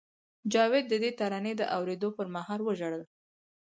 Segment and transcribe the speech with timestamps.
[0.53, 3.03] جاوید د دې ترانې د اورېدو پر مهال وژړل